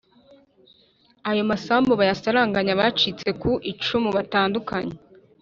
[1.29, 4.95] Ayo masambu bayasaranganye abacitse ku icumu batandukanye